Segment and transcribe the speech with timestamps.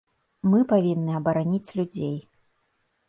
[0.53, 2.17] Мы павінны абараніць людзей.